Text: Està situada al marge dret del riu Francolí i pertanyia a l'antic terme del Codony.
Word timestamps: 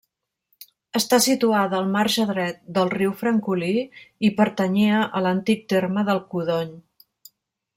Està 0.99 1.17
situada 1.25 1.77
al 1.79 1.91
marge 1.95 2.25
dret 2.31 2.57
del 2.77 2.89
riu 2.95 3.13
Francolí 3.19 3.71
i 4.31 4.33
pertanyia 4.41 5.03
a 5.21 5.23
l'antic 5.27 5.63
terme 5.75 6.07
del 6.09 6.23
Codony. 6.33 6.75